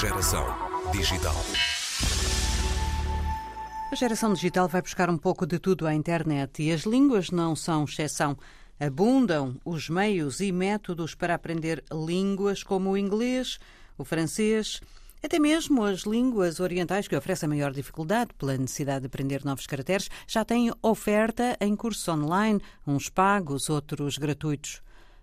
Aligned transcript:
Geração 0.00 0.46
digital. 0.92 1.36
A 3.92 3.94
geração 3.94 4.32
digital 4.32 4.66
vai 4.66 4.80
buscar 4.80 5.10
um 5.10 5.18
pouco 5.18 5.44
de 5.44 5.58
tudo 5.58 5.86
à 5.86 5.92
internet 5.92 6.62
e 6.62 6.72
as 6.72 6.84
línguas 6.84 7.30
não 7.30 7.54
são 7.54 7.84
exceção. 7.84 8.34
Abundam 8.80 9.60
os 9.62 9.90
meios 9.90 10.40
e 10.40 10.52
métodos 10.52 11.14
para 11.14 11.34
aprender 11.34 11.84
línguas 11.92 12.62
como 12.62 12.92
o 12.92 12.96
inglês, 12.96 13.58
o 13.98 14.02
francês, 14.02 14.80
até 15.22 15.38
mesmo 15.38 15.84
as 15.84 16.04
línguas 16.04 16.60
orientais, 16.60 17.06
que 17.06 17.14
oferecem 17.14 17.50
maior 17.50 17.70
dificuldade 17.70 18.32
pela 18.38 18.56
necessidade 18.56 19.00
de 19.00 19.08
aprender 19.08 19.44
novos 19.44 19.66
caracteres, 19.66 20.08
já 20.26 20.46
têm 20.46 20.72
oferta 20.80 21.58
em 21.60 21.76
cursos 21.76 22.08
online, 22.08 22.58
uns 22.86 23.10
pagos, 23.10 23.68
outros 23.68 24.16
gratuitos. 24.16 24.80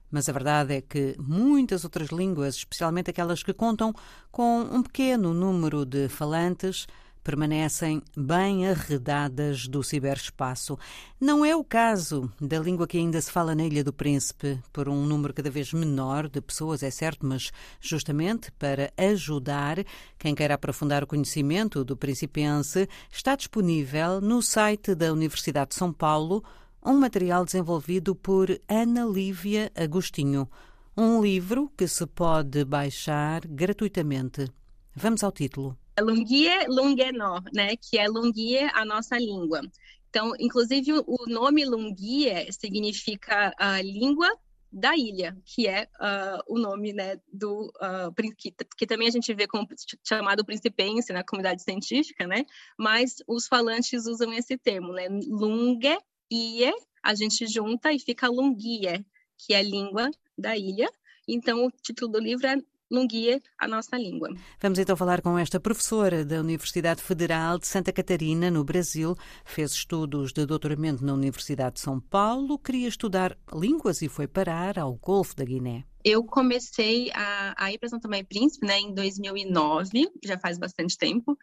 Mas 0.10 0.30
a 0.30 0.32
verdade 0.32 0.76
é 0.76 0.82
que 0.82 1.16
muitas 1.20 1.84
outras 1.84 2.10
línguas, 2.10 2.56
especialmente 2.56 3.10
aquelas 3.10 3.44
que 3.44 3.54
contam 3.54 3.94
com 4.32 4.62
um 4.62 4.82
pequeno 4.82 5.34
número 5.34 5.86
de 5.86 6.08
falantes, 6.08 6.88
permanecem 7.28 8.02
bem 8.16 8.70
arredadas 8.70 9.68
do 9.68 9.84
ciberespaço. 9.84 10.80
Não 11.20 11.44
é 11.44 11.54
o 11.54 11.62
caso 11.62 12.32
da 12.40 12.58
língua 12.58 12.88
que 12.88 12.98
ainda 12.98 13.20
se 13.20 13.30
fala 13.30 13.54
na 13.54 13.66
Ilha 13.66 13.84
do 13.84 13.92
Príncipe, 13.92 14.58
por 14.72 14.88
um 14.88 15.06
número 15.06 15.34
cada 15.34 15.50
vez 15.50 15.74
menor 15.74 16.30
de 16.30 16.40
pessoas, 16.40 16.84
é 16.84 16.90
certo, 16.90 17.26
mas 17.26 17.52
justamente 17.82 18.50
para 18.54 18.94
ajudar 18.96 19.84
quem 20.18 20.34
queira 20.34 20.54
aprofundar 20.54 21.04
o 21.04 21.08
conhecimento 21.08 21.84
do 21.84 21.98
principense, 21.98 22.88
está 23.12 23.36
disponível 23.36 24.22
no 24.22 24.42
site 24.42 24.96
da 24.96 25.12
Universidade 25.12 25.72
de 25.72 25.76
São 25.76 25.92
Paulo 25.92 26.42
um 26.88 26.98
material 26.98 27.44
desenvolvido 27.44 28.16
por 28.16 28.48
Ana 28.66 29.04
Lívia 29.04 29.70
Agostinho, 29.76 30.50
um 30.96 31.22
livro 31.22 31.70
que 31.78 31.86
se 31.86 32.08
pode 32.08 32.64
baixar 32.64 33.46
gratuitamente. 33.46 34.50
Vamos 34.96 35.22
ao 35.22 35.34
título. 35.34 35.78
Lungie 36.00 36.66
Lungenó, 36.70 37.42
né, 37.54 37.76
que 37.76 37.98
é 37.98 38.08
Lungie 38.08 38.70
a 38.74 38.86
nossa 38.86 39.18
língua. 39.18 39.62
Então, 40.10 40.32
inclusive, 40.40 40.94
o 41.06 41.26
nome 41.28 41.66
Lungie 41.66 42.50
significa 42.54 43.54
a 43.60 43.82
língua 43.82 44.30
da 44.72 44.96
ilha, 44.96 45.38
que 45.44 45.68
é 45.68 45.90
uh, 46.00 46.42
o 46.48 46.58
nome 46.58 46.94
né, 46.94 47.18
do 47.34 47.66
uh, 47.82 48.34
que, 48.38 48.54
que, 48.78 48.88
também 48.88 49.10
a 49.10 49.12
gente 49.12 49.34
vê 49.34 49.46
como 49.46 49.68
chamado 50.08 50.46
principense 50.46 51.12
na 51.12 51.24
comunidade 51.24 51.64
científica, 51.64 52.26
né? 52.26 52.46
Mas 52.78 53.16
os 53.28 53.46
falantes 53.46 54.06
usam 54.06 54.32
esse 54.34 54.58
termo, 54.58 54.94
né? 54.94 55.08
Lunge, 55.10 55.98
ie, 56.32 56.72
a 57.04 57.16
gente 57.16 57.48
junta 57.48 57.92
e 57.92 58.00
fica 58.00 58.30
Lungie, 58.30 59.06
que 59.38 59.54
é 59.54 59.60
a 59.60 59.64
língua 59.64 60.10
da 60.38 60.58
ilha. 60.58 60.90
Então, 61.28 61.66
o 61.66 61.72
título 61.72 62.12
do 62.14 62.20
livro 62.20 62.48
é 62.48 62.58
num 62.90 63.08
guia 63.08 63.42
a 63.58 63.68
nossa 63.68 63.98
língua. 63.98 64.30
Vamos 64.62 64.80
então 64.80 64.96
falar 64.96 65.22
com 65.22 65.38
esta 65.38 65.60
professora 65.60 66.24
da 66.24 66.40
Universidade 66.40 67.02
Federal 67.02 67.60
de 67.60 67.68
Santa 67.68 67.92
Catarina, 67.92 68.50
no 68.50 68.64
Brasil. 68.64 69.16
Fez 69.46 69.72
estudos 69.72 70.32
de 70.32 70.46
doutoramento 70.46 71.04
na 71.04 71.14
Universidade 71.14 71.76
de 71.76 71.82
São 71.82 72.00
Paulo, 72.00 72.58
queria 72.58 72.88
estudar 72.88 73.38
línguas 73.54 74.02
e 74.02 74.10
foi 74.10 74.28
parar 74.28 74.80
ao 74.80 74.96
Golfo 74.96 75.36
da 75.36 75.44
Guiné. 75.44 75.84
Eu 76.04 76.24
comecei 76.24 77.12
a, 77.14 77.54
a 77.58 77.72
ir 77.72 77.78
para 77.78 77.90
São 77.90 78.00
Tomé 78.00 78.20
e 78.20 78.24
Príncipe 78.24 78.66
né, 78.66 78.80
em 78.80 78.94
2009, 78.94 80.10
já 80.24 80.40
faz 80.40 80.58
bastante 80.58 80.98
tempo, 80.98 81.38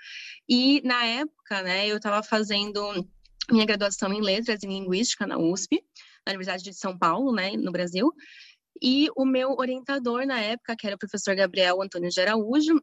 e 0.49 0.81
na 0.83 1.05
época 1.05 1.63
né, 1.63 1.87
eu 1.87 1.99
estava 1.99 2.23
fazendo 2.23 3.07
minha 3.51 3.65
graduação 3.65 4.13
em 4.13 4.21
Letras 4.21 4.63
e 4.63 4.67
Linguística 4.67 5.27
na 5.27 5.39
USP, 5.39 5.83
na 6.27 6.33
Universidade 6.33 6.63
de 6.63 6.75
São 6.75 6.97
Paulo, 6.97 7.33
né, 7.33 7.53
no 7.57 7.71
Brasil, 7.73 8.13
e 8.83 9.09
o 9.17 9.25
meu 9.25 9.53
orientador 9.53 10.27
na 10.27 10.41
época, 10.41 10.77
que 10.77 10.87
era 10.87 10.97
o 10.97 10.99
professor 10.99 11.35
Gabriel 11.35 11.81
Antônio 11.83 12.11
de 12.11 12.21
Araújo, 12.21 12.81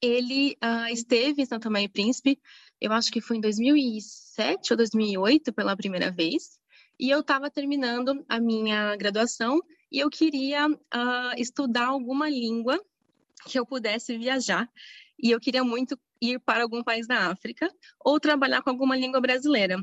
ele 0.00 0.56
uh, 0.62 0.92
esteve 0.92 1.42
em 1.42 1.46
Santa 1.46 1.68
Maria 1.68 1.86
e 1.86 1.90
Príncipe, 1.90 2.38
eu 2.80 2.92
acho 2.92 3.10
que 3.10 3.20
foi 3.20 3.36
em 3.36 3.40
2007 3.40 4.72
ou 4.72 4.76
2008 4.76 5.52
pela 5.52 5.76
primeira 5.76 6.10
vez, 6.10 6.58
e 6.98 7.10
eu 7.10 7.20
estava 7.20 7.50
terminando 7.50 8.24
a 8.28 8.38
minha 8.38 8.94
graduação 8.96 9.60
e 9.90 9.98
eu 9.98 10.10
queria 10.10 10.68
uh, 10.68 11.34
estudar 11.36 11.86
alguma 11.86 12.28
língua 12.28 12.78
que 13.46 13.58
eu 13.58 13.64
pudesse 13.64 14.16
viajar. 14.18 14.68
E 15.18 15.30
eu 15.30 15.40
queria 15.40 15.64
muito 15.64 15.98
ir 16.20 16.38
para 16.40 16.62
algum 16.62 16.84
país 16.84 17.06
da 17.06 17.30
África 17.30 17.72
ou 18.04 18.20
trabalhar 18.20 18.62
com 18.62 18.70
alguma 18.70 18.96
língua 18.96 19.20
brasileira. 19.20 19.82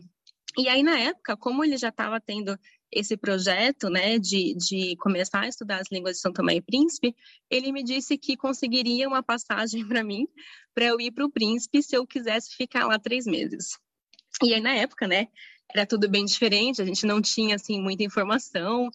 E 0.58 0.68
aí, 0.68 0.82
na 0.82 0.98
época, 0.98 1.38
como 1.38 1.64
ele 1.64 1.78
já 1.78 1.90
estava 1.90 2.20
tendo 2.20 2.58
esse 2.92 3.16
projeto, 3.16 3.90
né, 3.90 4.18
de, 4.18 4.56
de 4.56 4.96
começar 4.98 5.42
a 5.42 5.48
estudar 5.48 5.82
as 5.82 5.92
línguas 5.92 6.16
de 6.16 6.22
São 6.22 6.34
Tomé 6.34 6.56
e 6.56 6.62
Príncipe, 6.62 7.16
ele 7.50 7.72
me 7.72 7.84
disse 7.84 8.18
que 8.18 8.36
conseguiria 8.36 9.08
uma 9.08 9.22
passagem 9.22 9.86
para 9.88 10.04
mim, 10.04 10.28
para 10.74 10.86
eu 10.86 11.00
ir 11.00 11.12
para 11.12 11.26
o 11.26 11.32
Príncipe, 11.32 11.84
se 11.84 11.96
eu 11.96 12.08
quisesse 12.08 12.56
ficar 12.56 12.88
lá 12.88 12.98
três 12.98 13.26
meses. 13.26 13.78
E 14.44 14.54
aí, 14.54 14.62
na 14.62 14.74
época, 14.74 15.08
né, 15.08 15.28
era 15.72 15.86
tudo 15.86 16.10
bem 16.10 16.26
diferente, 16.26 16.82
a 16.82 16.86
gente 16.86 17.06
não 17.06 17.22
tinha, 17.22 17.56
assim, 17.56 17.80
muita 17.82 18.04
informação, 18.04 18.90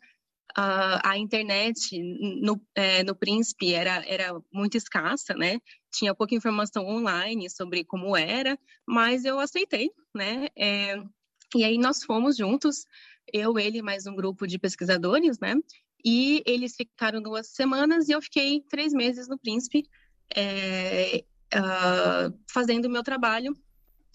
Uh, 0.53 1.01
a 1.03 1.17
internet 1.17 1.99
no, 2.43 2.61
é, 2.75 3.03
no 3.03 3.15
Príncipe 3.15 3.73
era, 3.73 4.05
era 4.07 4.39
muito 4.53 4.77
escassa, 4.77 5.33
né? 5.33 5.59
Tinha 5.91 6.15
pouca 6.15 6.35
informação 6.35 6.87
online 6.87 7.49
sobre 7.49 7.83
como 7.85 8.15
era, 8.15 8.59
mas 8.87 9.25
eu 9.25 9.41
aceitei, 9.41 9.91
né? 10.15 10.49
É, 10.55 11.03
e 11.59 11.65
aí 11.65 11.79
nós 11.79 12.03
fomos 12.03 12.37
juntos 12.37 12.87
eu, 13.33 13.59
ele 13.59 13.83
mais 13.83 14.07
um 14.07 14.15
grupo 14.15 14.47
de 14.47 14.59
pesquisadores, 14.59 15.39
né? 15.39 15.55
E 16.05 16.43
eles 16.45 16.75
ficaram 16.75 17.23
duas 17.23 17.49
semanas 17.49 18.09
e 18.09 18.13
eu 18.13 18.21
fiquei 18.21 18.61
três 18.69 18.93
meses 18.93 19.29
no 19.29 19.39
Príncipe 19.39 19.89
é, 20.35 21.25
uh, 21.55 22.39
fazendo 22.51 22.87
o 22.87 22.91
meu 22.91 23.03
trabalho, 23.03 23.57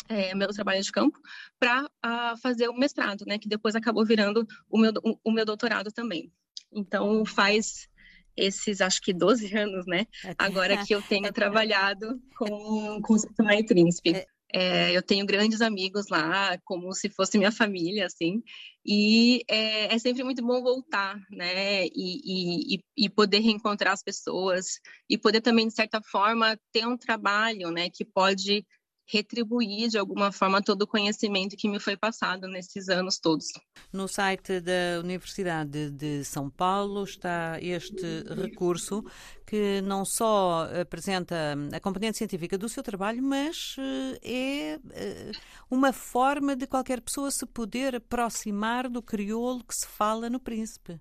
é, 0.09 0.35
meu 0.35 0.49
trabalho 0.49 0.81
de 0.81 0.91
campo, 0.91 1.19
para 1.59 1.83
uh, 1.83 1.89
ah, 2.01 2.35
fazer 2.41 2.67
o 2.67 2.77
mestrado, 2.77 3.25
né? 3.25 3.37
Que 3.37 3.47
depois 3.47 3.75
acabou 3.75 4.05
virando 4.05 4.45
o 4.69 4.77
meu, 4.77 4.91
o, 5.03 5.17
o 5.23 5.31
meu 5.31 5.45
doutorado 5.45 5.91
também. 5.91 6.31
Então 6.71 7.25
faz 7.25 7.87
esses 8.35 8.81
acho 8.81 9.01
que 9.01 9.13
12 9.13 9.55
anos, 9.57 9.85
né? 9.87 10.05
Agora 10.37 10.85
que 10.85 10.93
eu 10.93 11.01
tenho 11.07 11.31
trabalhado 11.31 12.21
com, 12.37 13.01
com 13.01 13.13
o 13.13 13.33
Tomé 13.35 13.63
Príncipe. 13.63 14.27
É, 14.53 14.95
eu 14.95 15.01
tenho 15.01 15.25
grandes 15.25 15.61
amigos 15.61 16.07
lá, 16.09 16.57
como 16.63 16.93
se 16.93 17.09
fosse 17.09 17.37
minha 17.37 17.51
família, 17.51 18.05
assim, 18.05 18.41
e 18.85 19.43
é, 19.49 19.93
é 19.93 19.99
sempre 19.99 20.23
muito 20.23 20.41
bom 20.41 20.61
voltar, 20.63 21.19
né, 21.29 21.85
e, 21.87 22.75
e, 22.75 22.83
e, 22.97 23.09
poder 23.09 23.39
reencontrar 23.39 23.93
as 23.93 24.01
pessoas, 24.01 24.79
e 25.09 25.17
poder 25.17 25.41
também, 25.41 25.67
de 25.67 25.73
certa 25.73 26.01
forma, 26.01 26.57
ter 26.71 26.87
um 26.87 26.97
trabalho, 26.97 27.71
né, 27.71 27.89
que 27.89 28.05
pode 28.05 28.65
retribuir 29.07 29.89
de 29.89 29.97
alguma 29.97 30.31
forma 30.31 30.61
todo 30.61 30.81
o 30.81 30.87
conhecimento 30.87 31.55
que 31.55 31.69
me 31.69 31.79
foi 31.79 31.95
passado 31.95 32.47
nesses 32.47 32.89
anos 32.89 33.17
todos. 33.17 33.47
No 33.91 34.07
site 34.07 34.59
da 34.59 34.99
Universidade 35.01 35.89
de 35.91 36.23
São 36.25 36.49
Paulo 36.49 37.03
está 37.03 37.57
este 37.61 38.23
recurso 38.35 39.03
que 39.45 39.81
não 39.81 40.03
só 40.03 40.67
apresenta 40.81 41.55
a 41.73 41.79
componente 41.79 42.17
científica 42.17 42.57
do 42.57 42.67
seu 42.67 42.83
trabalho, 42.83 43.23
mas 43.23 43.77
eh, 43.79 44.19
é 44.21 44.79
eh, 44.91 45.31
uma 45.71 45.93
forma 45.93 46.53
de 46.53 46.67
qualquer 46.67 46.99
pessoa 46.99 47.31
se 47.31 47.45
poder 47.45 47.95
aproximar 47.95 48.89
do 48.89 49.01
crioulo 49.01 49.63
que 49.63 49.73
se 49.73 49.87
fala 49.87 50.29
no 50.29 50.39
Príncipe. 50.39 50.99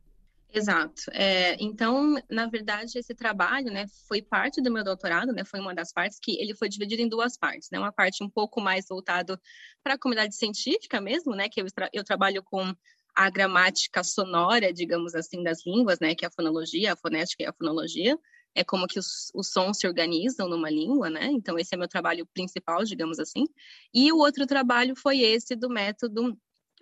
Exato. 0.57 1.03
É, 1.13 1.55
então, 1.63 2.15
na 2.31 2.47
verdade, 2.47 2.99
esse 2.99 3.15
trabalho, 3.15 3.71
né, 3.71 3.85
foi 4.09 4.23
parte 4.23 4.63
do 4.63 4.73
meu 4.73 4.83
doutorado, 4.83 5.31
né, 5.31 5.45
foi 5.45 5.61
uma 5.61 5.75
das 5.75 5.93
partes 5.93 6.19
que 6.19 6.41
ele 6.41 6.55
foi 6.55 6.67
dividido 6.67 7.03
em 7.03 7.09
duas 7.11 7.37
partes, 7.37 7.69
né, 7.71 7.79
uma 7.79 7.93
parte 7.93 8.25
um 8.25 8.31
pouco 8.31 8.59
mais 8.59 8.87
voltado 8.89 9.39
para 9.85 9.95
a 9.95 9.99
comunidade 9.99 10.35
científica 10.35 10.99
mesmo, 10.99 11.35
né, 11.35 11.51
que 11.51 11.61
eu, 11.61 11.67
eu 11.93 12.03
trabalho 12.03 12.43
com 12.43 12.75
a 13.15 13.29
gramática 13.29 14.03
sonora, 14.03 14.73
digamos 14.73 15.15
assim, 15.15 15.43
das 15.43 15.59
línguas, 15.67 16.01
né, 16.01 16.15
que 16.15 16.25
é 16.25 16.29
a 16.29 16.33
fonologia, 16.33 16.95
a 16.95 16.97
fonética 16.97 17.43
e 17.43 17.47
a 17.47 17.53
fonologia, 17.53 18.19
é 18.55 18.65
como 18.65 18.87
que 18.87 18.99
os, 18.99 19.31
os 19.35 19.51
sons 19.53 19.77
se 19.79 19.87
organizam 19.87 20.49
numa 20.49 20.71
língua, 20.71 21.11
né, 21.11 21.27
então 21.33 21.59
esse 21.59 21.75
é 21.75 21.77
meu 21.79 21.87
trabalho 21.87 22.27
principal, 22.33 22.83
digamos 22.83 23.19
assim, 23.19 23.45
e 23.93 24.11
o 24.11 24.17
outro 24.17 24.47
trabalho 24.47 24.97
foi 24.97 25.21
esse 25.21 25.55
do 25.55 25.69
método 25.69 26.35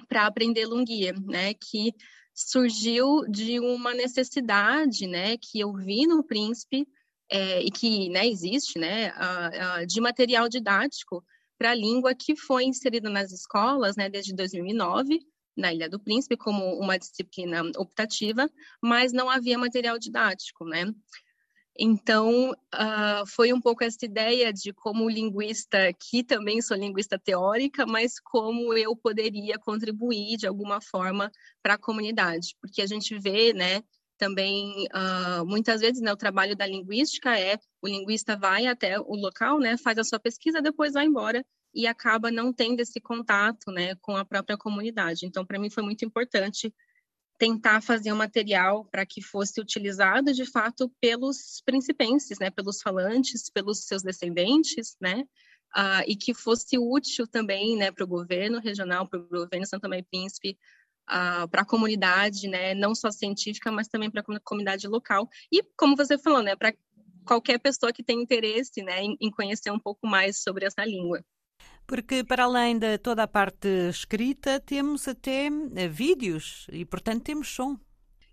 para 0.08 0.26
aprender 0.26 0.64
lunguia, 0.64 1.12
né, 1.26 1.54
que 1.54 1.92
surgiu 2.34 3.22
de 3.28 3.60
uma 3.60 3.94
necessidade, 3.94 5.06
né, 5.06 5.36
que 5.36 5.60
eu 5.60 5.72
vi 5.72 6.06
no 6.06 6.24
Príncipe 6.24 6.86
é, 7.30 7.62
e 7.62 7.70
que, 7.70 8.08
né, 8.10 8.26
existe, 8.26 8.78
né, 8.78 9.12
de 9.86 10.00
material 10.00 10.48
didático 10.48 11.24
para 11.56 11.70
a 11.70 11.74
língua 11.74 12.14
que 12.14 12.36
foi 12.36 12.64
inserido 12.64 13.08
nas 13.08 13.30
escolas, 13.30 13.96
né, 13.96 14.10
desde 14.10 14.34
2009 14.34 15.20
na 15.56 15.72
Ilha 15.72 15.88
do 15.88 16.00
Príncipe 16.00 16.36
como 16.36 16.78
uma 16.78 16.98
disciplina 16.98 17.62
optativa, 17.76 18.50
mas 18.82 19.12
não 19.12 19.30
havia 19.30 19.56
material 19.56 19.98
didático, 19.98 20.64
né? 20.64 20.92
Então, 21.76 22.52
uh, 22.52 23.26
foi 23.26 23.52
um 23.52 23.60
pouco 23.60 23.82
essa 23.82 24.04
ideia 24.04 24.52
de 24.52 24.72
como 24.72 25.08
linguista, 25.08 25.92
que 25.92 26.22
também 26.22 26.62
sou 26.62 26.76
linguista 26.76 27.18
teórica, 27.18 27.84
mas 27.84 28.20
como 28.20 28.72
eu 28.74 28.94
poderia 28.94 29.58
contribuir 29.58 30.36
de 30.36 30.46
alguma 30.46 30.80
forma 30.80 31.32
para 31.62 31.74
a 31.74 31.78
comunidade, 31.78 32.54
porque 32.60 32.80
a 32.80 32.86
gente 32.86 33.18
vê, 33.18 33.52
né, 33.52 33.82
também 34.16 34.86
uh, 34.94 35.44
muitas 35.44 35.80
vezes 35.80 36.00
né, 36.00 36.12
o 36.12 36.16
trabalho 36.16 36.56
da 36.56 36.66
linguística 36.66 37.36
é 37.38 37.58
o 37.82 37.88
linguista 37.88 38.36
vai 38.36 38.66
até 38.66 38.98
o 39.00 39.14
local, 39.16 39.58
né, 39.58 39.76
faz 39.76 39.98
a 39.98 40.04
sua 40.04 40.20
pesquisa, 40.20 40.62
depois 40.62 40.92
vai 40.92 41.06
embora 41.06 41.44
e 41.74 41.88
acaba 41.88 42.30
não 42.30 42.52
tendo 42.52 42.80
esse 42.80 43.00
contato, 43.00 43.72
né, 43.72 43.96
com 43.96 44.16
a 44.16 44.24
própria 44.24 44.56
comunidade. 44.56 45.26
Então, 45.26 45.44
para 45.44 45.58
mim 45.58 45.68
foi 45.68 45.82
muito 45.82 46.04
importante 46.04 46.72
tentar 47.38 47.80
fazer 47.80 48.12
um 48.12 48.16
material 48.16 48.84
para 48.86 49.04
que 49.04 49.20
fosse 49.20 49.60
utilizado 49.60 50.32
de 50.32 50.44
fato 50.44 50.90
pelos 51.00 51.62
principenses, 51.64 52.38
né, 52.38 52.50
pelos 52.50 52.80
falantes, 52.80 53.50
pelos 53.50 53.84
seus 53.84 54.02
descendentes, 54.02 54.96
né, 55.00 55.24
uh, 55.76 56.04
e 56.06 56.16
que 56.16 56.32
fosse 56.32 56.78
útil 56.78 57.26
também, 57.26 57.76
né, 57.76 57.90
para 57.90 58.04
o 58.04 58.08
governo 58.08 58.60
regional, 58.60 59.08
para 59.08 59.18
o 59.18 59.28
governo 59.28 59.66
São 59.66 59.80
Tomé 59.80 59.98
e 59.98 60.02
Príncipe, 60.02 60.56
uh, 61.10 61.48
para 61.48 61.62
a 61.62 61.66
comunidade, 61.66 62.48
né, 62.48 62.74
não 62.74 62.94
só 62.94 63.10
científica, 63.10 63.70
mas 63.72 63.88
também 63.88 64.10
para 64.10 64.20
a 64.22 64.40
comunidade 64.40 64.86
local. 64.86 65.28
E, 65.52 65.62
como 65.76 65.96
você 65.96 66.16
falou, 66.16 66.42
né, 66.42 66.54
para 66.54 66.72
qualquer 67.26 67.58
pessoa 67.58 67.92
que 67.92 68.04
tem 68.04 68.22
interesse 68.22 68.82
né, 68.82 69.02
em, 69.02 69.16
em 69.20 69.30
conhecer 69.30 69.70
um 69.70 69.78
pouco 69.78 70.06
mais 70.06 70.42
sobre 70.42 70.66
essa 70.66 70.84
língua. 70.84 71.24
Porque, 71.86 72.24
para 72.24 72.44
além 72.44 72.78
de 72.78 72.96
toda 72.98 73.22
a 73.24 73.28
parte 73.28 73.68
escrita, 73.90 74.58
temos 74.58 75.06
até 75.06 75.46
eh, 75.46 75.88
vídeos 75.88 76.66
e, 76.72 76.84
portanto, 76.84 77.24
temos 77.24 77.48
som. 77.48 77.78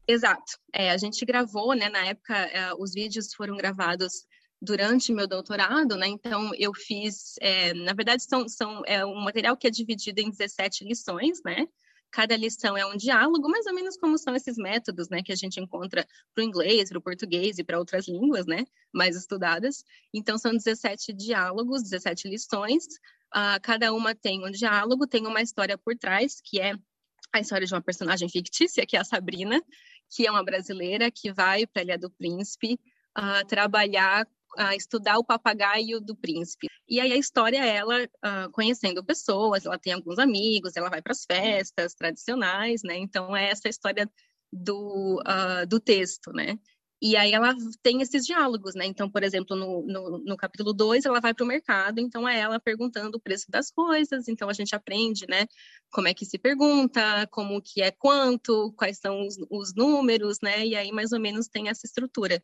Exato. 0.07 0.57
É, 0.74 0.92
a 0.92 0.98
gente 0.98 1.25
gravou, 1.25 1.74
né? 1.74 1.89
Na 1.89 2.06
época, 2.06 2.36
é, 2.36 2.74
os 2.75 2.94
vídeos 2.94 3.33
foram 3.33 3.56
gravados 3.57 4.25
durante 4.62 5.13
meu 5.13 5.27
doutorado, 5.27 5.95
né? 5.95 6.07
Então, 6.07 6.51
eu 6.57 6.74
fiz, 6.74 7.36
é, 7.42 7.74
na 7.74 7.94
verdade, 7.94 8.24
são, 8.24 8.48
são 8.48 8.81
é 8.86 9.06
um 9.06 9.21
material 9.24 9.57
que 9.57 9.68
é 9.68 9.69
dividido 9.69 10.21
em 10.21 10.30
17 10.30 10.86
lições, 10.86 11.42
né? 11.44 11.68
Cada 12.11 12.35
lição 12.35 12.77
é 12.77 12.85
um 12.85 12.95
diálogo, 12.95 13.49
mais 13.49 13.65
ou 13.65 13.73
menos 13.73 13.97
como 13.97 14.17
são 14.17 14.35
esses 14.35 14.57
métodos, 14.57 15.09
né, 15.09 15.23
que 15.23 15.31
a 15.31 15.35
gente 15.35 15.59
encontra 15.59 16.05
para 16.33 16.41
o 16.41 16.45
inglês, 16.45 16.89
para 16.89 16.99
o 16.99 17.01
português 17.01 17.57
e 17.57 17.63
para 17.63 17.79
outras 17.79 18.07
línguas, 18.07 18.45
né, 18.45 18.65
mais 18.93 19.15
estudadas. 19.15 19.83
Então, 20.13 20.37
são 20.37 20.51
17 20.51 21.13
diálogos, 21.13 21.83
17 21.83 22.27
lições. 22.27 22.85
Uh, 23.33 23.59
cada 23.61 23.93
uma 23.93 24.13
tem 24.13 24.45
um 24.45 24.51
diálogo, 24.51 25.07
tem 25.07 25.25
uma 25.25 25.41
história 25.41 25.77
por 25.77 25.97
trás, 25.97 26.41
que 26.43 26.59
é 26.59 26.73
a 27.33 27.39
história 27.39 27.65
de 27.65 27.73
uma 27.73 27.81
personagem 27.81 28.27
fictícia, 28.27 28.85
que 28.85 28.97
é 28.97 28.99
a 28.99 29.05
Sabrina, 29.05 29.61
que 30.09 30.27
é 30.27 30.31
uma 30.31 30.43
brasileira 30.43 31.09
que 31.09 31.31
vai 31.31 31.65
para 31.65 31.81
a 31.81 31.85
Ilha 31.85 31.97
do 31.97 32.09
Príncipe 32.11 32.77
uh, 33.17 33.47
trabalhar 33.47 34.27
a 34.57 34.75
estudar 34.75 35.18
o 35.18 35.25
papagaio 35.25 36.00
do 36.01 36.15
príncipe. 36.15 36.68
E 36.88 37.00
aí 37.00 37.12
a 37.12 37.18
história 37.18 37.57
é 37.57 37.75
ela 37.77 38.03
uh, 38.03 38.51
conhecendo 38.51 39.03
pessoas, 39.03 39.65
ela 39.65 39.80
tem 39.80 39.94
alguns 39.94 40.19
amigos, 40.19 40.75
ela 40.75 40.89
vai 40.89 41.01
para 41.01 41.13
as 41.13 41.25
festas 41.25 41.94
tradicionais, 41.94 42.81
né? 42.83 42.98
Então 42.98 43.36
é 43.36 43.50
essa 43.50 43.69
história 43.69 44.09
do, 44.51 45.21
uh, 45.21 45.65
do 45.68 45.80
texto, 45.80 46.31
né? 46.33 46.57
E 47.03 47.18
aí 47.18 47.31
ela 47.31 47.56
tem 47.81 48.00
esses 48.01 48.24
diálogos, 48.27 48.75
né? 48.75 48.86
Então, 48.86 49.09
por 49.09 49.24
exemplo, 49.24 49.56
no, 49.57 49.81
no, 49.88 50.19
no 50.19 50.38
capítulo 50.38 50.71
2, 50.71 51.04
ela 51.04 51.19
vai 51.19 51.33
para 51.33 51.44
o 51.44 51.47
mercado, 51.47 52.00
então 52.00 52.30
é 52.30 52.39
ela 52.39 52.59
perguntando 52.59 53.18
o 53.18 53.19
preço 53.19 53.50
das 53.50 53.71
coisas, 53.71 54.27
então 54.27 54.47
a 54.47 54.54
gente 54.54 54.75
aprende, 54.75 55.25
né? 55.27 55.47
Como 55.92 56.07
é 56.07 56.13
que 56.13 56.25
se 56.25 56.38
pergunta, 56.38 57.27
como 57.31 57.59
que 57.59 57.81
é 57.81 57.89
quanto, 57.89 58.71
quais 58.74 59.00
são 59.00 59.25
os, 59.25 59.36
os 59.50 59.74
números, 59.74 60.38
né? 60.44 60.63
E 60.63 60.75
aí 60.75 60.92
mais 60.92 61.12
ou 61.12 61.19
menos 61.19 61.47
tem 61.47 61.69
essa 61.69 61.88
estrutura. 61.88 62.44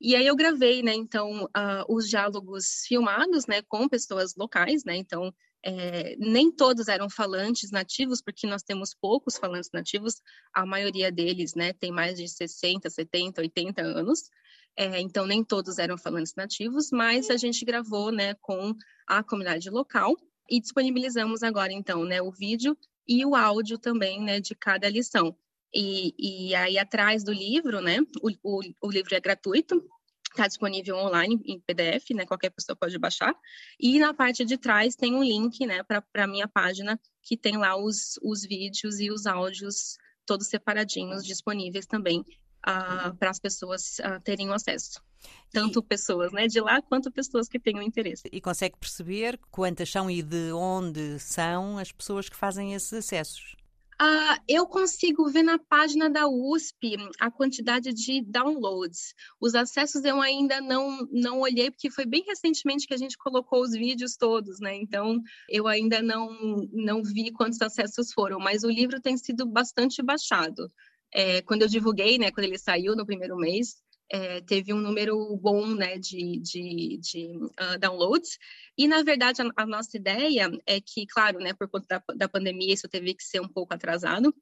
E 0.00 0.14
aí 0.16 0.26
eu 0.26 0.36
gravei, 0.36 0.82
né, 0.82 0.92
então, 0.94 1.44
uh, 1.44 1.84
os 1.88 2.08
diálogos 2.08 2.84
filmados, 2.86 3.46
né, 3.46 3.62
com 3.62 3.88
pessoas 3.88 4.34
locais, 4.36 4.84
né, 4.84 4.96
então, 4.96 5.32
é, 5.64 6.14
nem 6.18 6.52
todos 6.52 6.88
eram 6.88 7.08
falantes 7.08 7.70
nativos, 7.70 8.20
porque 8.20 8.46
nós 8.46 8.62
temos 8.62 8.94
poucos 8.94 9.38
falantes 9.38 9.70
nativos, 9.72 10.20
a 10.52 10.66
maioria 10.66 11.10
deles, 11.10 11.54
né, 11.54 11.72
tem 11.72 11.90
mais 11.90 12.18
de 12.18 12.28
60, 12.28 12.90
70, 12.90 13.40
80 13.40 13.80
anos, 13.82 14.30
é, 14.76 15.00
então 15.00 15.26
nem 15.26 15.42
todos 15.42 15.78
eram 15.78 15.96
falantes 15.96 16.34
nativos, 16.36 16.90
mas 16.92 17.30
a 17.30 17.36
gente 17.36 17.64
gravou, 17.64 18.12
né, 18.12 18.34
com 18.34 18.74
a 19.06 19.22
comunidade 19.22 19.70
local 19.70 20.14
e 20.50 20.60
disponibilizamos 20.60 21.42
agora, 21.42 21.72
então, 21.72 22.04
né, 22.04 22.20
o 22.20 22.30
vídeo 22.30 22.76
e 23.08 23.24
o 23.24 23.34
áudio 23.34 23.78
também, 23.78 24.20
né, 24.22 24.40
de 24.40 24.54
cada 24.54 24.88
lição. 24.88 25.34
E, 25.74 26.14
e 26.18 26.54
aí 26.54 26.78
atrás 26.78 27.24
do 27.24 27.32
livro, 27.32 27.80
né? 27.80 27.98
O, 28.22 28.30
o, 28.42 28.60
o 28.82 28.90
livro 28.90 29.14
é 29.14 29.20
gratuito, 29.20 29.82
está 30.30 30.46
disponível 30.46 30.96
online 30.96 31.40
em 31.44 31.60
PDF, 31.60 32.10
né? 32.10 32.26
Qualquer 32.26 32.50
pessoa 32.50 32.76
pode 32.76 32.98
baixar. 32.98 33.34
E 33.78 33.98
na 33.98 34.12
parte 34.12 34.44
de 34.44 34.56
trás 34.56 34.94
tem 34.94 35.14
um 35.14 35.22
link, 35.22 35.64
né? 35.66 35.82
Para 35.82 36.04
a 36.14 36.26
minha 36.26 36.48
página 36.48 37.00
que 37.22 37.36
tem 37.36 37.56
lá 37.56 37.76
os, 37.76 38.18
os 38.22 38.42
vídeos 38.42 39.00
e 39.00 39.10
os 39.10 39.26
áudios 39.26 39.96
todos 40.26 40.48
separadinhos 40.48 41.24
disponíveis 41.24 41.86
também 41.86 42.20
uh, 42.20 43.14
para 43.16 43.30
as 43.30 43.38
pessoas 43.38 43.98
uh, 43.98 44.20
terem 44.22 44.52
acesso. 44.52 45.02
Tanto 45.50 45.80
e... 45.80 45.82
pessoas 45.82 46.32
né, 46.32 46.46
de 46.46 46.60
lá 46.60 46.82
quanto 46.82 47.10
pessoas 47.10 47.48
que 47.48 47.58
tenham 47.58 47.82
interesse. 47.82 48.28
E 48.30 48.40
consegue 48.40 48.76
perceber 48.78 49.38
quantas 49.50 49.90
são 49.90 50.10
e 50.10 50.22
de 50.22 50.52
onde 50.52 51.18
são 51.18 51.78
as 51.78 51.92
pessoas 51.92 52.28
que 52.28 52.36
fazem 52.36 52.74
esses 52.74 52.92
acessos? 52.92 53.56
Uh, 54.00 54.42
eu 54.48 54.66
consigo 54.66 55.28
ver 55.30 55.44
na 55.44 55.58
página 55.58 56.10
da 56.10 56.26
USP 56.26 56.96
a 57.20 57.30
quantidade 57.30 57.92
de 57.92 58.22
downloads. 58.22 59.14
Os 59.40 59.54
acessos 59.54 60.04
eu 60.04 60.20
ainda 60.20 60.60
não, 60.60 61.06
não 61.12 61.40
olhei, 61.40 61.70
porque 61.70 61.90
foi 61.90 62.04
bem 62.04 62.24
recentemente 62.26 62.86
que 62.86 62.94
a 62.94 62.98
gente 62.98 63.16
colocou 63.16 63.62
os 63.62 63.70
vídeos 63.72 64.16
todos, 64.16 64.58
né? 64.58 64.74
Então, 64.74 65.20
eu 65.48 65.68
ainda 65.68 66.02
não, 66.02 66.28
não 66.72 67.02
vi 67.02 67.30
quantos 67.32 67.60
acessos 67.62 68.12
foram, 68.12 68.38
mas 68.40 68.64
o 68.64 68.70
livro 68.70 69.00
tem 69.00 69.16
sido 69.16 69.46
bastante 69.46 70.02
baixado. 70.02 70.70
É, 71.12 71.40
quando 71.42 71.62
eu 71.62 71.68
divulguei, 71.68 72.18
né, 72.18 72.32
quando 72.32 72.46
ele 72.46 72.58
saiu 72.58 72.96
no 72.96 73.06
primeiro 73.06 73.36
mês, 73.36 73.76
é, 74.10 74.40
teve 74.40 74.72
um 74.72 74.80
número 74.80 75.36
bom 75.36 75.74
né, 75.74 75.98
de, 75.98 76.38
de, 76.40 76.98
de 76.98 77.36
uh, 77.36 77.78
downloads. 77.78 78.38
E, 78.76 78.86
na 78.86 79.02
verdade, 79.02 79.42
a, 79.42 79.50
a, 79.56 79.66
nossa 79.66 79.96
ideia 79.96 80.50
é 80.66 80.80
que, 80.80 81.06
claro, 81.06 81.38
né, 81.38 81.52
por 81.54 81.68
conta 81.68 81.86
da, 82.08 82.14
da 82.14 82.28
pandemia, 82.28 82.74
isso 82.74 82.88
teve 82.88 83.14
que 83.14 83.24
ser 83.24 83.40
um 83.40 83.48
pouco 83.48 83.74
atrasado, 83.74 84.34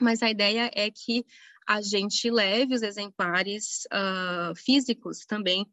mas 0.00 0.22
a 0.22 0.30
ideia 0.30 0.70
é 0.74 0.90
que 0.90 1.24
a 1.66 1.82
gente 1.82 2.30
leve 2.30 2.74
os 2.74 2.82
exemplares 2.82 3.86
uh, 3.92 4.54
físicos 4.54 5.26
também 5.26 5.66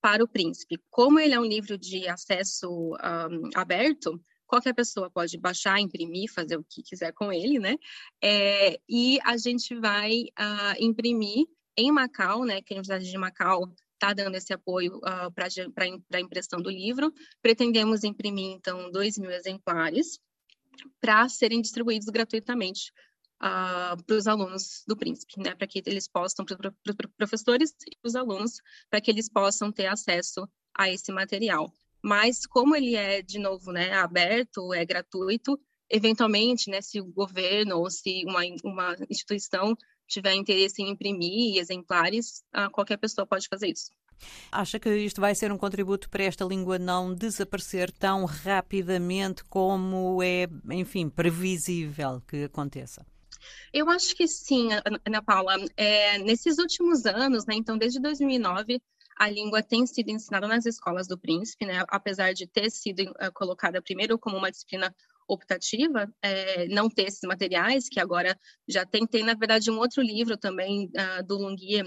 para 0.00 0.22
o 0.22 0.28
príncipe. 0.28 0.78
Como 0.90 1.18
ele 1.18 1.34
é 1.34 1.40
um 1.40 1.44
livro 1.44 1.78
de 1.78 2.06
acesso 2.08 2.68
um, 2.70 2.94
ah, 2.98 3.28
aberto, 3.54 4.22
qualquer 4.46 4.74
pessoa 4.74 5.10
pode 5.10 5.38
baixar, 5.38 5.80
imprimir, 5.80 6.30
fazer 6.32 6.56
o 6.56 6.64
que 6.64 6.82
quiser 6.82 7.12
com 7.12 7.32
ele, 7.32 7.58
né? 7.58 7.76
É, 8.22 8.78
e 8.88 9.18
a 9.24 9.36
gente 9.36 9.74
vai 9.74 10.24
uh, 10.38 10.76
imprimir 10.78 11.46
em 11.76 11.90
Macau, 11.90 12.44
né, 12.44 12.60
que 12.62 12.72
a 12.72 12.76
Universidade 12.76 13.10
de 13.10 13.18
Macau 13.18 13.72
está 13.94 14.12
dando 14.12 14.36
esse 14.36 14.52
apoio 14.52 14.96
uh, 14.98 15.32
para 15.32 15.48
a 16.12 16.20
impressão 16.20 16.60
do 16.60 16.70
livro. 16.70 17.12
Pretendemos 17.40 18.04
imprimir, 18.04 18.52
então, 18.52 18.90
2 18.90 19.18
mil 19.18 19.30
exemplares 19.30 20.18
para 21.00 21.28
serem 21.28 21.60
distribuídos 21.60 22.08
gratuitamente 22.08 22.92
uh, 23.36 24.02
para 24.04 24.16
os 24.16 24.26
alunos 24.26 24.82
do 24.86 24.96
Príncipe, 24.96 25.40
né, 25.40 25.54
para 25.54 25.66
que 25.66 25.82
eles 25.86 26.08
possam, 26.08 26.44
para 26.44 26.56
os 26.86 26.96
professores 27.16 27.74
e 27.86 27.96
os 28.06 28.14
alunos, 28.14 28.60
para 28.90 29.00
que 29.00 29.10
eles 29.10 29.28
possam 29.28 29.72
ter 29.72 29.86
acesso 29.86 30.48
a 30.76 30.90
esse 30.90 31.12
material. 31.12 31.72
Mas 32.02 32.46
como 32.46 32.76
ele 32.76 32.96
é, 32.96 33.22
de 33.22 33.38
novo, 33.38 33.72
né, 33.72 33.94
aberto, 33.94 34.74
é 34.74 34.84
gratuito, 34.84 35.58
eventualmente, 35.88 36.70
né, 36.70 36.80
se 36.80 37.00
o 37.00 37.06
governo 37.06 37.78
ou 37.78 37.90
se 37.90 38.24
uma, 38.26 38.40
uma 38.62 38.96
instituição 39.08 39.76
tiver 40.06 40.34
interesse 40.34 40.82
em 40.82 40.90
imprimir 40.90 41.58
exemplares, 41.58 42.42
qualquer 42.72 42.96
pessoa 42.96 43.26
pode 43.26 43.48
fazer 43.48 43.68
isso. 43.68 43.90
Acha 44.50 44.78
que 44.78 44.88
isto 44.96 45.20
vai 45.20 45.34
ser 45.34 45.50
um 45.52 45.58
contributo 45.58 46.08
para 46.08 46.24
esta 46.24 46.44
língua 46.44 46.78
não 46.78 47.14
desaparecer 47.14 47.90
tão 47.90 48.24
rapidamente 48.24 49.44
como 49.44 50.22
é, 50.22 50.46
enfim, 50.70 51.08
previsível 51.08 52.22
que 52.26 52.44
aconteça? 52.44 53.04
Eu 53.72 53.90
acho 53.90 54.14
que 54.14 54.26
sim, 54.26 54.68
Ana 55.04 55.22
Paula. 55.22 55.56
É, 55.76 56.18
nesses 56.18 56.58
últimos 56.58 57.04
anos, 57.04 57.44
né, 57.46 57.54
então 57.54 57.76
desde 57.76 58.00
2009, 58.00 58.80
a 59.16 59.28
língua 59.28 59.62
tem 59.62 59.86
sido 59.86 60.10
ensinada 60.10 60.48
nas 60.48 60.66
escolas 60.66 61.06
do 61.06 61.18
Príncipe, 61.18 61.66
né, 61.66 61.84
apesar 61.88 62.32
de 62.32 62.46
ter 62.46 62.70
sido 62.70 63.02
uh, 63.02 63.32
colocada 63.32 63.82
primeiro 63.82 64.18
como 64.18 64.36
uma 64.36 64.50
disciplina 64.50 64.94
optativa, 65.26 66.12
é, 66.22 66.68
não 66.68 66.88
ter 66.88 67.08
esses 67.08 67.22
materiais, 67.22 67.88
que 67.88 68.00
agora 68.00 68.38
já 68.68 68.84
tem, 68.84 69.06
tem 69.06 69.24
na 69.24 69.34
verdade 69.34 69.70
um 69.70 69.78
outro 69.78 70.02
livro 70.02 70.36
também 70.36 70.86
uh, 70.86 71.26
do 71.26 71.36
Lunguia, 71.36 71.84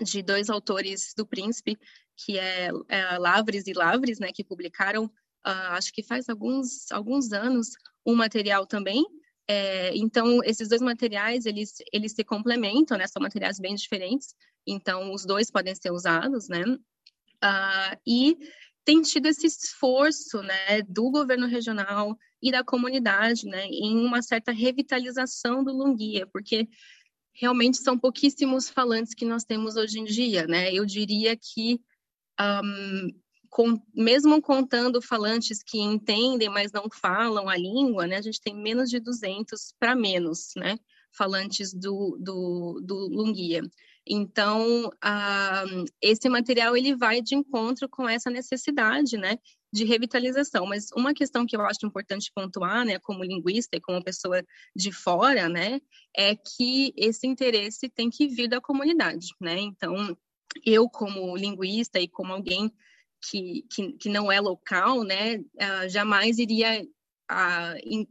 de 0.00 0.22
dois 0.22 0.50
autores 0.50 1.14
do 1.16 1.26
Príncipe, 1.26 1.78
que 2.16 2.38
é, 2.38 2.70
é 2.88 3.18
Lavres 3.18 3.66
e 3.66 3.72
Lavres, 3.72 4.18
né, 4.18 4.30
que 4.32 4.44
publicaram, 4.44 5.04
uh, 5.04 5.72
acho 5.72 5.92
que 5.92 6.02
faz 6.02 6.28
alguns, 6.28 6.90
alguns 6.92 7.32
anos, 7.32 7.68
um 8.04 8.14
material 8.14 8.66
também, 8.66 9.04
é, 9.48 9.96
então, 9.96 10.42
esses 10.44 10.68
dois 10.68 10.82
materiais, 10.82 11.46
eles, 11.46 11.74
eles 11.92 12.12
se 12.12 12.24
complementam, 12.24 12.98
né? 12.98 13.06
São 13.06 13.22
materiais 13.22 13.60
bem 13.60 13.74
diferentes. 13.74 14.34
Então, 14.66 15.12
os 15.12 15.24
dois 15.24 15.50
podem 15.50 15.74
ser 15.74 15.92
usados, 15.92 16.48
né? 16.48 16.62
Uh, 16.64 17.96
e 18.06 18.36
tem 18.86 19.02
tido 19.02 19.26
esse 19.26 19.48
esforço, 19.48 20.40
né, 20.42 20.80
do 20.88 21.10
governo 21.10 21.48
regional 21.48 22.16
e 22.40 22.52
da 22.52 22.62
comunidade, 22.62 23.44
né, 23.44 23.66
em 23.66 23.98
uma 23.98 24.22
certa 24.22 24.52
revitalização 24.52 25.64
do 25.64 25.72
Lunguia, 25.72 26.24
porque 26.32 26.68
realmente 27.34 27.78
são 27.78 27.98
pouquíssimos 27.98 28.70
falantes 28.70 29.12
que 29.12 29.24
nós 29.24 29.42
temos 29.42 29.76
hoje 29.76 29.98
em 29.98 30.04
dia, 30.04 30.46
né? 30.46 30.72
Eu 30.72 30.86
diria 30.86 31.36
que 31.36 31.80
um, 32.40 33.08
com, 33.50 33.82
mesmo 33.92 34.40
contando 34.40 35.02
falantes 35.02 35.62
que 35.64 35.78
entendem, 35.80 36.48
mas 36.48 36.70
não 36.70 36.88
falam 36.88 37.48
a 37.48 37.56
língua, 37.56 38.06
né, 38.06 38.16
a 38.18 38.22
gente 38.22 38.40
tem 38.40 38.54
menos 38.54 38.88
de 38.88 39.00
200 39.00 39.74
para 39.80 39.96
menos, 39.96 40.52
né, 40.56 40.78
falantes 41.10 41.74
do, 41.74 42.16
do, 42.20 42.80
do 42.84 43.08
Lungia. 43.08 43.62
Então, 44.08 44.90
esse 46.00 46.28
material 46.28 46.76
ele 46.76 46.94
vai 46.94 47.20
de 47.20 47.34
encontro 47.34 47.88
com 47.88 48.08
essa 48.08 48.30
necessidade, 48.30 49.16
né, 49.16 49.38
de 49.72 49.84
revitalização. 49.84 50.64
Mas 50.66 50.90
uma 50.92 51.12
questão 51.12 51.44
que 51.44 51.56
eu 51.56 51.60
acho 51.62 51.84
importante 51.84 52.30
pontuar, 52.34 52.84
né, 52.84 52.98
como 53.00 53.24
linguista 53.24 53.76
e 53.76 53.80
como 53.80 54.04
pessoa 54.04 54.44
de 54.74 54.92
fora, 54.92 55.48
né, 55.48 55.80
é 56.16 56.36
que 56.36 56.92
esse 56.96 57.26
interesse 57.26 57.88
tem 57.88 58.08
que 58.08 58.28
vir 58.28 58.48
da 58.48 58.60
comunidade, 58.60 59.28
né. 59.40 59.58
Então, 59.58 60.16
eu 60.64 60.88
como 60.88 61.36
linguista 61.36 62.00
e 62.00 62.08
como 62.08 62.32
alguém 62.32 62.72
que, 63.28 63.64
que, 63.70 63.92
que 63.94 64.08
não 64.08 64.30
é 64.30 64.40
local, 64.40 65.02
né, 65.02 65.38
uh, 65.38 65.88
jamais 65.88 66.38
iria 66.38 66.80
in, 67.84 68.06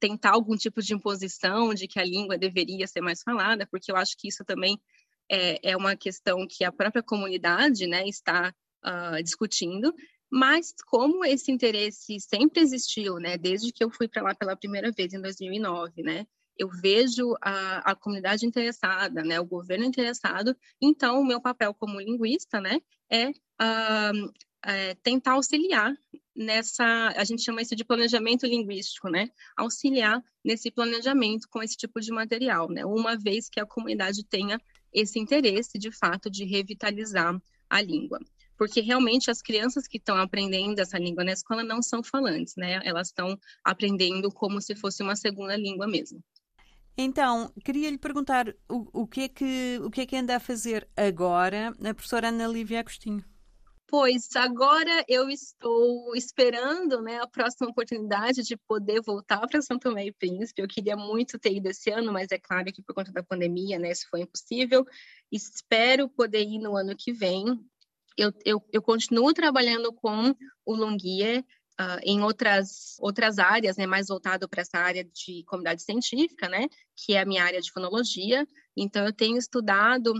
tentar 0.00 0.32
algum 0.32 0.56
tipo 0.56 0.82
de 0.82 0.94
imposição 0.94 1.72
de 1.72 1.86
que 1.86 2.00
a 2.00 2.04
língua 2.04 2.36
deveria 2.36 2.86
ser 2.86 3.00
mais 3.00 3.22
falada, 3.22 3.66
porque 3.70 3.92
eu 3.92 3.96
acho 3.96 4.16
que 4.18 4.28
isso 4.28 4.44
também 4.44 4.80
é, 5.30 5.70
é 5.70 5.76
uma 5.76 5.96
questão 5.96 6.46
que 6.46 6.64
a 6.64 6.72
própria 6.72 7.02
comunidade 7.02 7.86
né, 7.86 8.06
está 8.08 8.54
uh, 8.84 9.22
discutindo, 9.22 9.94
mas 10.30 10.74
como 10.86 11.24
esse 11.24 11.50
interesse 11.50 12.20
sempre 12.20 12.60
existiu, 12.60 13.16
né, 13.16 13.36
desde 13.36 13.72
que 13.72 13.82
eu 13.82 13.90
fui 13.90 14.08
para 14.08 14.22
lá 14.22 14.34
pela 14.34 14.56
primeira 14.56 14.90
vez 14.92 15.12
em 15.12 15.20
2009, 15.20 16.02
né, 16.02 16.26
eu 16.56 16.68
vejo 16.68 17.34
a, 17.40 17.92
a 17.92 17.94
comunidade 17.94 18.44
interessada, 18.44 19.22
né, 19.22 19.40
o 19.40 19.46
governo 19.46 19.84
interessado, 19.84 20.56
então 20.80 21.20
o 21.20 21.26
meu 21.26 21.40
papel 21.40 21.72
como 21.72 22.00
linguista, 22.00 22.60
né, 22.60 22.80
é, 23.10 23.30
uh, 23.30 24.32
é 24.64 24.94
tentar 24.96 25.32
auxiliar 25.32 25.94
nessa, 26.34 26.84
a 27.16 27.24
gente 27.24 27.42
chama 27.42 27.62
isso 27.62 27.74
de 27.74 27.84
planejamento 27.84 28.44
linguístico, 28.44 29.08
né, 29.08 29.30
auxiliar 29.56 30.22
nesse 30.44 30.70
planejamento 30.70 31.48
com 31.48 31.62
esse 31.62 31.76
tipo 31.76 32.00
de 32.00 32.12
material, 32.12 32.68
né, 32.68 32.84
uma 32.84 33.16
vez 33.16 33.48
que 33.48 33.60
a 33.60 33.66
comunidade 33.66 34.24
tenha 34.24 34.60
esse 34.92 35.18
interesse, 35.18 35.78
de 35.78 35.90
fato, 35.90 36.30
de 36.30 36.44
revitalizar 36.44 37.40
a 37.68 37.80
língua. 37.80 38.18
Porque 38.56 38.80
realmente 38.80 39.30
as 39.30 39.40
crianças 39.40 39.86
que 39.86 39.98
estão 39.98 40.16
aprendendo 40.16 40.80
essa 40.80 40.98
língua 40.98 41.22
na 41.22 41.32
escola 41.32 41.62
não 41.62 41.80
são 41.80 42.02
falantes, 42.02 42.54
né? 42.56 42.80
Elas 42.84 43.08
estão 43.08 43.38
aprendendo 43.62 44.30
como 44.32 44.60
se 44.60 44.74
fosse 44.74 45.02
uma 45.02 45.14
segunda 45.14 45.56
língua 45.56 45.86
mesmo. 45.86 46.22
Então, 46.96 47.52
queria 47.64 47.88
lhe 47.88 47.98
perguntar 47.98 48.48
o, 48.68 49.02
o, 49.02 49.06
que 49.06 49.20
é 49.20 49.28
que, 49.28 49.78
o 49.84 49.90
que 49.90 50.00
é 50.00 50.06
que 50.06 50.16
anda 50.16 50.34
a 50.34 50.40
fazer 50.40 50.88
agora 50.96 51.68
a 51.68 51.94
professora 51.94 52.28
Ana 52.28 52.48
Lívia 52.48 52.80
Agostinho? 52.80 53.24
Pois 53.90 54.28
agora 54.36 55.02
eu 55.08 55.30
estou 55.30 56.14
esperando 56.14 57.00
né, 57.00 57.20
a 57.22 57.26
próxima 57.26 57.70
oportunidade 57.70 58.42
de 58.42 58.54
poder 58.54 59.00
voltar 59.00 59.46
para 59.48 59.62
São 59.62 59.78
Tomé 59.78 60.04
e 60.04 60.12
Príncipe. 60.12 60.60
Eu 60.60 60.68
queria 60.68 60.94
muito 60.94 61.38
ter 61.38 61.54
ido 61.54 61.70
esse 61.70 61.90
ano, 61.90 62.12
mas 62.12 62.30
é 62.30 62.38
claro 62.38 62.66
que 62.66 62.82
por 62.82 62.94
conta 62.94 63.10
da 63.10 63.22
pandemia, 63.22 63.78
né, 63.78 63.90
isso 63.90 64.06
foi 64.10 64.20
impossível. 64.20 64.86
Espero 65.32 66.06
poder 66.06 66.42
ir 66.42 66.58
no 66.58 66.76
ano 66.76 66.94
que 66.94 67.14
vem. 67.14 67.46
Eu, 68.14 68.30
eu, 68.44 68.62
eu 68.70 68.82
continuo 68.82 69.32
trabalhando 69.32 69.90
com 69.90 70.34
o 70.66 70.74
Longuier 70.74 71.42
uh, 71.80 71.98
em 72.02 72.20
outras, 72.22 72.96
outras 73.00 73.38
áreas, 73.38 73.78
né, 73.78 73.86
mais 73.86 74.08
voltado 74.08 74.46
para 74.46 74.60
essa 74.60 74.76
área 74.76 75.02
de 75.02 75.44
comunidade 75.44 75.82
científica, 75.82 76.46
né, 76.46 76.68
que 76.94 77.14
é 77.14 77.22
a 77.22 77.26
minha 77.26 77.42
área 77.42 77.60
de 77.62 77.72
fonologia. 77.72 78.46
Então, 78.76 79.06
eu 79.06 79.14
tenho 79.14 79.38
estudado 79.38 80.12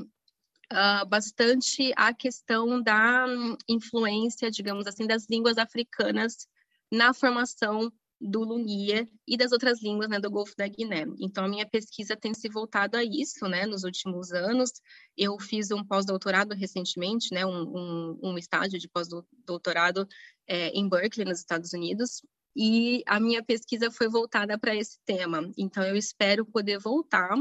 uh, 0.73 1.07
bastante 1.07 1.93
a 1.97 2.13
questão 2.13 2.81
da 2.83 3.27
influência, 3.69 4.51
digamos 4.51 4.87
assim, 4.87 5.07
das 5.07 5.29
línguas 5.29 5.59
africanas 5.59 6.47
na 6.91 7.13
formação 7.13 7.93
do 8.21 8.43
Lungia 8.43 9.09
e 9.27 9.37
das 9.37 9.53
outras 9.53 9.81
línguas 9.81 10.09
né, 10.09 10.19
do 10.19 10.31
Golfo 10.31 10.55
da 10.57 10.67
Guiné. 10.67 11.05
Então, 11.21 11.45
a 11.45 11.49
minha 11.49 11.67
pesquisa 11.67 12.17
tem 12.17 12.35
se 12.35 12.49
voltado 12.49 12.97
a 12.97 13.05
isso, 13.05 13.47
né, 13.47 13.65
nos 13.65 13.85
últimos 13.85 14.33
anos. 14.33 14.73
Eu 15.17 15.39
fiz 15.39 15.71
um 15.71 15.85
pós-doutorado 15.85 16.55
recentemente, 16.55 17.33
né, 17.33 17.47
um, 17.47 17.63
um, 17.63 18.19
um 18.23 18.39
estágio 18.39 18.79
de 18.79 18.89
pós-doutorado 18.89 20.07
é, 20.49 20.71
em 20.71 20.89
Berkeley, 20.89 21.27
nos 21.27 21.39
Estados 21.39 21.73
Unidos, 21.73 22.23
e 22.57 23.05
a 23.07 23.21
minha 23.21 23.43
pesquisa 23.43 23.89
foi 23.89 24.09
voltada 24.09 24.59
para 24.59 24.75
esse 24.75 24.99
tema. 25.05 25.49
Então, 25.57 25.85
eu 25.85 25.97
espero 25.97 26.45
poder 26.45 26.79
voltar 26.79 27.37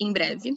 em 0.00 0.12
breve 0.12 0.54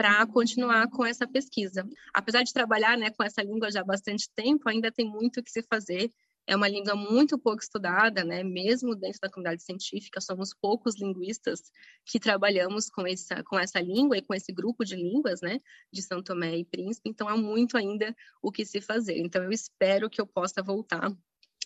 para 0.00 0.26
continuar 0.26 0.88
com 0.88 1.04
essa 1.04 1.28
pesquisa. 1.28 1.86
Apesar 2.14 2.42
de 2.42 2.54
trabalhar 2.54 2.96
né, 2.96 3.10
com 3.10 3.22
essa 3.22 3.42
língua 3.42 3.70
já 3.70 3.82
há 3.82 3.84
bastante 3.84 4.30
tempo, 4.34 4.66
ainda 4.66 4.90
tem 4.90 5.06
muito 5.06 5.42
que 5.42 5.50
se 5.50 5.62
fazer. 5.62 6.10
É 6.46 6.56
uma 6.56 6.66
língua 6.66 6.96
muito 6.96 7.38
pouco 7.38 7.62
estudada, 7.62 8.24
né? 8.24 8.42
mesmo 8.42 8.96
dentro 8.96 9.20
da 9.20 9.28
comunidade 9.28 9.62
científica, 9.62 10.18
somos 10.18 10.54
poucos 10.54 10.98
linguistas 10.98 11.60
que 12.06 12.18
trabalhamos 12.18 12.88
com 12.88 13.06
essa, 13.06 13.44
com 13.44 13.58
essa 13.58 13.78
língua 13.78 14.16
e 14.16 14.22
com 14.22 14.32
esse 14.32 14.50
grupo 14.50 14.86
de 14.86 14.96
línguas 14.96 15.42
né? 15.42 15.58
de 15.92 16.00
São 16.00 16.22
Tomé 16.22 16.56
e 16.56 16.64
Príncipe, 16.64 17.10
então 17.10 17.28
há 17.28 17.36
muito 17.36 17.76
ainda 17.76 18.16
o 18.40 18.50
que 18.50 18.64
se 18.64 18.80
fazer. 18.80 19.18
Então, 19.18 19.44
eu 19.44 19.52
espero 19.52 20.08
que 20.08 20.18
eu 20.18 20.26
possa 20.26 20.62
voltar 20.62 21.12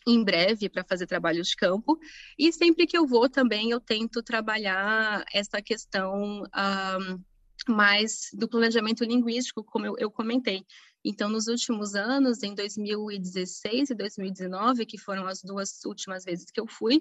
em 0.09 0.25
breve 0.25 0.69
para 0.69 0.83
fazer 0.83 1.07
trabalhos 1.07 1.47
de 1.47 1.57
campo. 1.57 1.97
E 2.37 2.53
sempre 2.53 2.85
que 2.85 2.99
eu 2.99 3.07
vou 3.07 3.29
também, 3.31 3.71
eu 3.71 3.81
tento 3.81 4.25
trabalhar 4.25 5.25
essa 5.33 5.63
questão 5.63 6.43
um, 6.43 7.25
mais 7.69 8.29
do 8.33 8.49
planejamento 8.49 9.05
linguístico, 9.05 9.65
como 9.65 9.87
eu, 9.87 9.97
eu, 9.99 10.11
comentei. 10.11 10.65
Então, 11.05 11.29
nos 11.29 11.49
últimos 11.49 11.95
anos, 11.95 12.43
em 12.43 12.55
2016 12.55 13.91
e 13.91 13.95
2019, 13.95 14.87
que 14.87 14.99
foram 14.99 15.27
as 15.27 15.43
duas 15.43 15.85
últimas 15.85 16.25
vezes 16.25 16.51
que 16.51 16.61
eu 16.61 16.67
fui, 16.67 16.97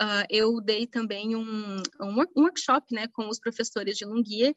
uh, 0.00 0.24
eu 0.30 0.60
dei 0.60 0.86
também 0.86 1.36
um, 1.36 1.82
um, 2.00 2.16
workshop 2.36 2.94
né, 2.94 3.06
com 3.08 3.28
os 3.28 3.38
professores 3.38 3.96
de 3.96 4.04
Lunguia, 4.04 4.54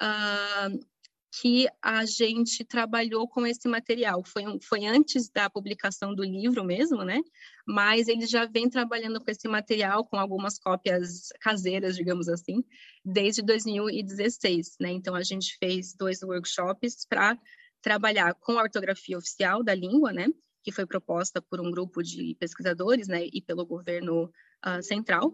uh, 0.00 0.86
que 1.32 1.68
a 1.82 2.04
gente 2.06 2.64
trabalhou 2.64 3.28
com 3.28 3.46
esse 3.46 3.68
material. 3.68 4.22
Foi, 4.24 4.42
foi 4.62 4.86
antes 4.86 5.28
da 5.28 5.50
publicação 5.50 6.14
do 6.14 6.24
livro 6.24 6.64
mesmo, 6.64 7.04
né? 7.04 7.20
Mas 7.66 8.08
eles 8.08 8.30
já 8.30 8.46
vêm 8.46 8.68
trabalhando 8.68 9.20
com 9.20 9.30
esse 9.30 9.46
material, 9.48 10.04
com 10.04 10.16
algumas 10.16 10.58
cópias 10.58 11.28
caseiras, 11.40 11.96
digamos 11.96 12.28
assim, 12.28 12.64
desde 13.04 13.42
2016, 13.42 14.76
né? 14.80 14.90
Então, 14.90 15.14
a 15.14 15.22
gente 15.22 15.56
fez 15.58 15.94
dois 15.94 16.22
workshops 16.22 17.06
para 17.08 17.38
trabalhar 17.82 18.34
com 18.34 18.58
a 18.58 18.62
ortografia 18.62 19.18
oficial 19.18 19.62
da 19.62 19.74
língua, 19.74 20.12
né? 20.12 20.26
Que 20.62 20.72
foi 20.72 20.86
proposta 20.86 21.42
por 21.42 21.60
um 21.60 21.70
grupo 21.70 22.02
de 22.02 22.34
pesquisadores, 22.38 23.08
né? 23.08 23.26
E 23.32 23.42
pelo 23.42 23.66
governo 23.66 24.30
uh, 24.64 24.82
central 24.82 25.32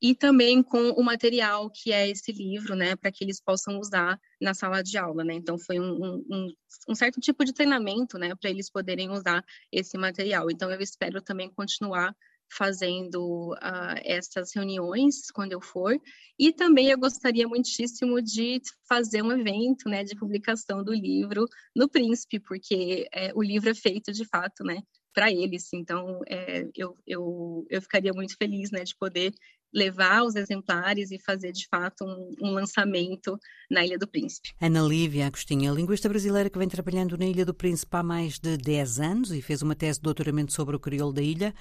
e 0.00 0.14
também 0.14 0.62
com 0.62 0.90
o 0.90 1.02
material 1.02 1.70
que 1.70 1.92
é 1.92 2.08
esse 2.08 2.32
livro, 2.32 2.74
né, 2.76 2.96
para 2.96 3.10
que 3.10 3.24
eles 3.24 3.40
possam 3.40 3.78
usar 3.78 4.18
na 4.40 4.54
sala 4.54 4.82
de 4.82 4.96
aula, 4.96 5.24
né. 5.24 5.34
Então 5.34 5.58
foi 5.58 5.80
um, 5.80 6.22
um, 6.30 6.52
um 6.88 6.94
certo 6.94 7.20
tipo 7.20 7.44
de 7.44 7.52
treinamento, 7.52 8.18
né, 8.18 8.34
para 8.34 8.50
eles 8.50 8.70
poderem 8.70 9.10
usar 9.10 9.44
esse 9.72 9.98
material. 9.98 10.50
Então 10.50 10.70
eu 10.70 10.80
espero 10.80 11.20
também 11.22 11.50
continuar 11.50 12.14
fazendo 12.50 13.52
uh, 13.52 14.00
essas 14.04 14.54
reuniões 14.54 15.30
quando 15.32 15.52
eu 15.52 15.60
for 15.60 15.94
e 16.38 16.52
também 16.52 16.88
eu 16.90 16.98
gostaria 16.98 17.46
muitíssimo 17.46 18.22
de 18.22 18.60
fazer 18.88 19.22
um 19.22 19.32
evento 19.32 19.88
né 19.88 20.02
de 20.02 20.16
publicação 20.16 20.82
do 20.82 20.92
livro 20.94 21.46
no 21.76 21.88
Príncipe 21.88 22.40
porque 22.40 23.06
é, 23.12 23.32
o 23.34 23.42
livro 23.42 23.68
é 23.70 23.74
feito 23.74 24.12
de 24.12 24.24
fato 24.24 24.64
né 24.64 24.80
para 25.12 25.30
eles 25.30 25.72
então 25.72 26.20
é, 26.26 26.64
eu, 26.74 26.96
eu, 27.06 27.66
eu 27.68 27.82
ficaria 27.82 28.12
muito 28.12 28.34
feliz 28.36 28.70
né 28.70 28.82
de 28.82 28.96
poder 28.96 29.32
levar 29.72 30.22
os 30.22 30.34
exemplares 30.34 31.10
e 31.10 31.18
fazer 31.18 31.52
de 31.52 31.66
fato 31.68 32.04
um, 32.04 32.30
um, 32.42 32.50
lançamento 32.52 33.38
na 33.70 33.84
Ilha 33.84 33.98
do 33.98 34.08
Príncipe. 34.08 34.50
Ana 34.60 34.80
Lívia 34.80 35.26
Agostinha, 35.26 35.70
linguista 35.70 36.08
brasileira 36.08 36.48
que 36.48 36.58
vem 36.58 36.68
trabalhando 36.68 37.16
na 37.16 37.26
Ilha 37.26 37.44
do 37.44 37.54
Príncipe 37.54 37.96
há 37.96 38.02
mais 38.02 38.38
de 38.38 38.56
10 38.56 39.00
anos 39.00 39.32
e 39.32 39.42
fez 39.42 39.62
uma 39.62 39.74
tese 39.74 39.98
de 39.98 40.04
doutoramento 40.04 40.52
sobre 40.52 40.76
o 40.76 40.80
crioulo 40.80 41.12
da 41.12 41.22
ilha, 41.22 41.54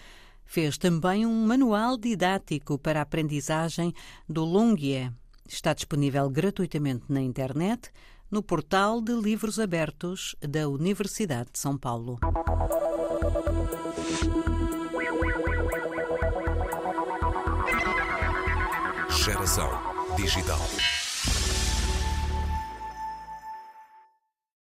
fez 0.45 0.77
também 0.77 1.25
um 1.25 1.45
manual 1.45 1.97
didático 1.97 2.77
para 2.77 2.99
a 2.99 3.03
aprendizagem 3.03 3.93
do 4.27 4.45
Lungie. 4.45 5.11
Está 5.47 5.73
disponível 5.73 6.29
gratuitamente 6.29 7.05
na 7.09 7.21
internet 7.21 7.91
no 8.29 8.43
portal 8.43 9.01
de 9.01 9.13
livros 9.13 9.59
abertos 9.59 10.35
da 10.41 10.67
Universidade 10.67 11.49
de 11.53 11.59
São 11.59 11.77
Paulo. 11.77 12.19
Geração 19.27 19.69
Digital. 20.15 20.96